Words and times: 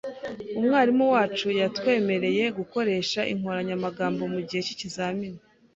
Umwarimu 0.59 1.05
wacu 1.13 1.47
yatwemereye 1.59 2.43
gukoresha 2.57 3.19
inkoranyamagambo 3.33 4.21
mugihe 4.33 4.61
cyizamini. 4.79 5.39